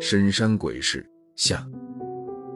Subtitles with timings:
[0.00, 1.66] 深山鬼市下，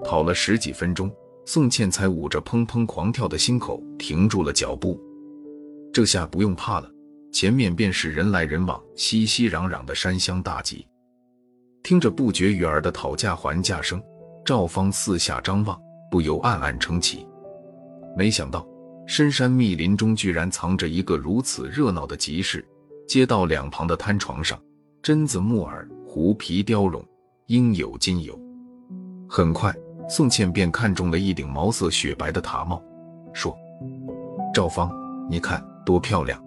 [0.04, 1.10] 跑了十几分钟，
[1.46, 5.00] 宋茜才捂着砰砰狂跳的心口停住了脚步。
[5.92, 6.90] 这下不用怕了，
[7.32, 10.86] 前面便是人来人往、熙熙攘攘的山乡大集。
[11.82, 14.02] 听着不绝于耳的讨价还价声，
[14.44, 15.80] 赵芳四下张望，
[16.10, 17.26] 不由暗暗称奇。
[18.16, 18.66] 没想到
[19.06, 22.62] 深山密林中居然藏着一个如此热闹的集市。
[23.08, 24.60] 街道两旁的摊床上，
[25.02, 27.02] 榛子、木耳、狐皮貂绒，
[27.46, 28.38] 应有尽有。
[29.26, 29.74] 很快，
[30.10, 32.82] 宋茜便看中了一顶毛色雪白的塔帽，
[33.32, 33.56] 说
[34.52, 34.92] ：“赵芳，
[35.30, 36.38] 你看多漂亮！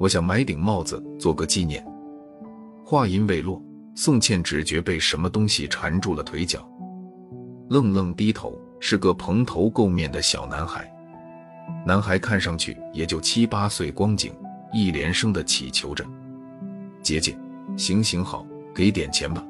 [0.00, 1.86] 我想买顶帽子做个纪念。”
[2.82, 3.62] 话音未落，
[3.94, 6.66] 宋茜只觉被什么东西缠住了腿脚，
[7.68, 10.90] 愣愣低头，是个蓬头垢面的小男孩。
[11.86, 14.32] 男孩看上去也就七八岁光景。
[14.72, 16.04] 一连声的祈求着
[17.02, 17.36] ：“姐姐，
[17.76, 19.42] 行行好，给点钱吧。”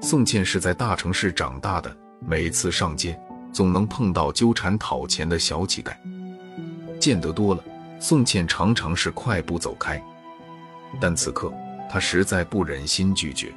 [0.00, 3.18] 宋茜是在大城市长大的，每次上街
[3.52, 5.92] 总能碰到纠缠讨钱的小乞丐，
[6.98, 7.62] 见得多了，
[7.98, 10.02] 宋茜常常是快步走开。
[11.00, 11.52] 但此刻
[11.90, 13.52] 她实在不忍心拒绝，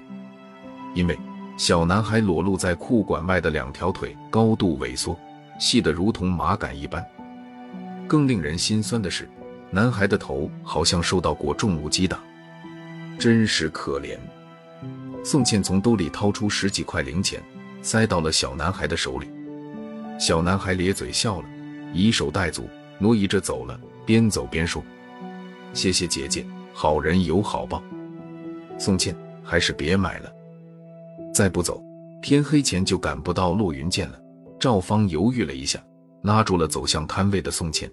[0.94, 1.18] 因为
[1.56, 5.18] 小男孩裸露在裤管外的两条腿高度萎缩，
[5.60, 7.06] 细得如同麻杆一般。
[8.08, 9.30] 更令人心酸的是。
[9.74, 12.20] 男孩的头好像受到过重物击打，
[13.18, 14.16] 真是可怜。
[15.26, 17.42] 宋茜从兜里掏出十几块零钱，
[17.82, 19.28] 塞到了小男孩的手里。
[20.20, 21.48] 小男孩咧嘴笑了，
[21.92, 24.80] 以手带足，挪移着走了，边走边说
[25.74, 27.82] ：“谢谢姐姐，好人有好报。”
[28.78, 30.32] 宋茜还是别买了，
[31.34, 31.84] 再不走，
[32.22, 34.22] 天黑前就赶不到落云涧了。
[34.60, 35.84] 赵芳犹豫了一下，
[36.22, 37.90] 拉住了走向摊位的宋茜。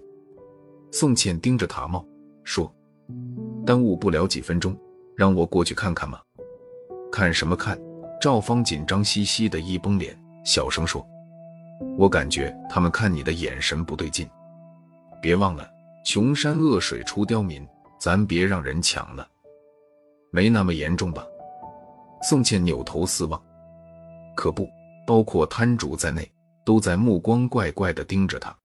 [0.91, 2.05] 宋茜盯着塔帽
[2.43, 2.71] 说
[3.65, 4.77] ：“耽误不了几分钟，
[5.15, 6.19] 让我过去看看吗？”
[7.11, 7.79] 看什么看？
[8.19, 11.05] 赵芳紧张兮兮的一绷脸，小声说
[11.97, 14.29] ：“我感觉他们看你的眼神不对劲。
[15.21, 15.67] 别忘了，
[16.05, 17.65] 穷山恶水出刁民，
[17.99, 19.27] 咱别让人抢了。
[20.31, 21.25] 没那么严重吧？”
[22.21, 23.41] 宋茜扭头四望，
[24.35, 24.67] 可不，
[25.07, 26.29] 包括摊主在内，
[26.65, 28.55] 都在目光怪怪的盯着他。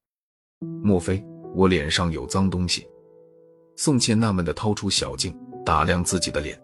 [0.82, 1.24] 莫非？
[1.56, 2.86] 我脸上有脏东西，
[3.76, 5.34] 宋茜纳闷的掏出小镜
[5.64, 6.60] 打量自己的脸，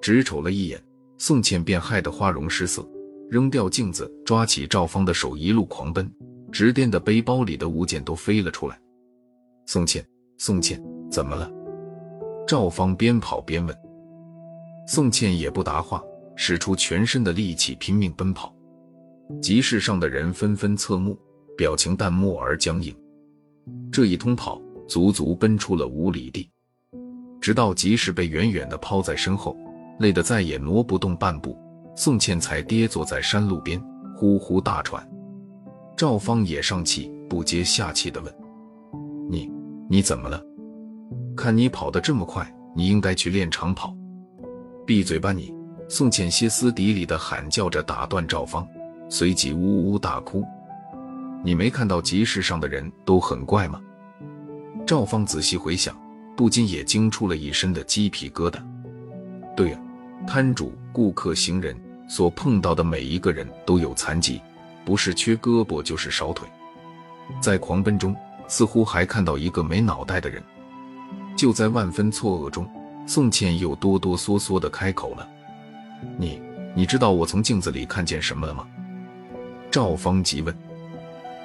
[0.00, 0.80] 只瞅了一眼，
[1.18, 2.88] 宋茜便害得花容失色，
[3.28, 6.08] 扔掉镜子，抓起赵芳的手一路狂奔，
[6.52, 8.80] 直颠的背包里的物件都飞了出来。
[9.66, 10.06] 宋茜，
[10.38, 10.80] 宋茜，
[11.10, 11.50] 怎么了？
[12.46, 13.76] 赵芳边跑边问。
[14.86, 16.00] 宋茜也不答话，
[16.36, 18.54] 使出全身的力气拼命奔跑。
[19.42, 21.18] 集市上的人纷纷侧目，
[21.56, 22.94] 表情淡漠而僵硬。
[23.96, 26.50] 这一通跑，足足奔出了五里地，
[27.40, 29.56] 直到集市被远远的抛在身后，
[30.00, 31.56] 累得再也挪不动半步，
[31.96, 33.82] 宋茜才跌坐在山路边，
[34.14, 35.02] 呼呼大喘。
[35.96, 38.30] 赵芳也上气不接下气地问
[39.32, 39.50] ：“你，
[39.88, 40.42] 你怎么了？
[41.34, 43.96] 看你跑得这么快，你应该去练长跑。”
[44.86, 45.54] 闭嘴吧你！
[45.88, 48.68] 宋茜歇斯底里地喊叫着，打断赵芳，
[49.08, 50.44] 随即呜呜大哭。
[51.46, 53.80] 你没看到集市上的人都很怪吗？
[54.84, 55.96] 赵芳仔细回想，
[56.36, 58.58] 不禁也惊出了一身的鸡皮疙瘩。
[59.56, 59.78] 对呀，
[60.26, 64.42] 摊主、顾客、行人所碰到的每一个人都有残疾，
[64.84, 66.48] 不是缺胳膊就是少腿。
[67.40, 68.12] 在狂奔中，
[68.48, 70.42] 似乎还看到一个没脑袋的人。
[71.36, 72.68] 就在万分错愕中，
[73.06, 75.28] 宋茜又哆哆嗦嗦地开口了
[76.18, 76.42] ：“你，
[76.74, 78.66] 你知道我从镜子里看见什么了吗？”
[79.70, 80.52] 赵芳急问。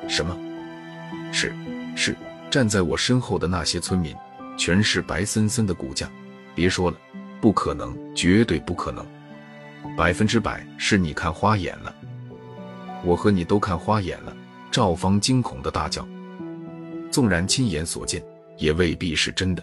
[0.08, 0.38] 什么？
[1.32, 1.54] 是
[1.96, 2.16] 是，
[2.50, 4.16] 站在我身后的那些村民，
[4.58, 6.10] 全是白森森的骨架。
[6.54, 6.98] 别说了，
[7.40, 9.06] 不可能，绝对不可能，
[9.98, 11.96] 百分之百是你看花眼了。
[13.04, 14.36] 我和你都看花眼了。
[14.70, 16.08] 赵芳惊恐的大叫。
[17.10, 18.24] 纵然亲眼所见，
[18.58, 19.62] 也未必是真的。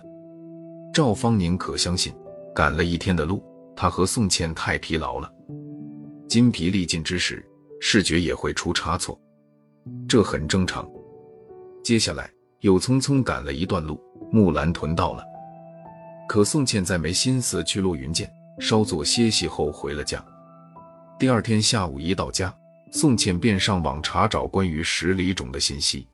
[0.93, 2.13] 赵芳宁可相信，
[2.55, 3.43] 赶了一天的路，
[3.75, 5.31] 他和宋茜太疲劳了，
[6.29, 7.43] 筋疲力尽之时，
[7.81, 9.19] 视觉也会出差错。
[10.09, 10.89] 这很正常。
[11.83, 12.31] 接下来
[12.61, 14.01] 又匆匆赶了一段路，
[14.31, 15.25] 木兰屯到了。
[16.29, 20.23] 可宋茜在没心思去落云涧，稍作歇息后回了家。
[21.19, 22.55] 第二天下午一到家，
[22.93, 26.07] 宋茜便上网查找关于十里冢的信息。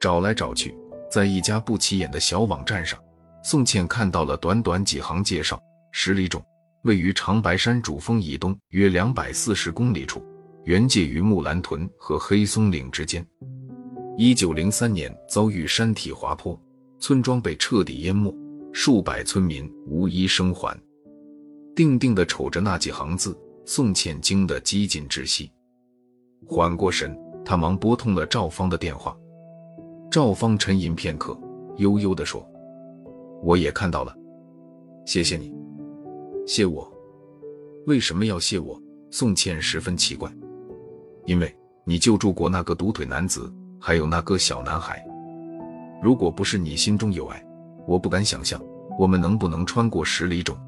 [0.00, 0.74] 找来找去，
[1.10, 2.98] 在一家不起眼的小网站上，
[3.42, 5.60] 宋茜看到了短短几行介绍：
[5.92, 6.42] 十里冢
[6.82, 10.24] 位于长白山主峰以东约两百四十公里处。
[10.64, 13.26] 原介于木兰屯和黑松岭之间。
[14.16, 16.60] 一九零三年遭遇山体滑坡，
[16.98, 18.34] 村庄被彻底淹没，
[18.72, 20.78] 数百村民无一生还。
[21.74, 25.50] 定定地瞅着那几行字，宋茜惊得几近窒息。
[26.46, 29.16] 缓过神，他忙拨通了赵芳的电话。
[30.10, 31.38] 赵芳沉吟片刻，
[31.76, 32.46] 悠悠地说
[33.42, 34.14] ：“我也看到了，
[35.06, 35.54] 谢谢你。
[36.46, 36.92] 谢我？
[37.86, 38.78] 为什么要谢我？”
[39.10, 40.30] 宋茜十分奇怪。
[41.30, 45.00] 因为你救助过那个独腿男子，还有那个小男孩。
[46.02, 47.40] 如果不是你心中有爱，
[47.86, 48.60] 我不敢想象
[48.98, 50.58] 我们能不能穿过十里冢。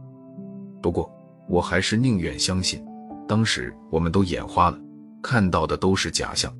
[0.80, 1.12] 不过，
[1.48, 2.80] 我还是宁愿相信，
[3.26, 4.78] 当时我们都眼花了，
[5.20, 6.54] 看到的都是假象。